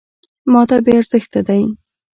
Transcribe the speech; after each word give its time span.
.ماته 0.51 0.77
بې 0.85 0.91
ارزښته 0.99 1.39
دی. 1.47 1.61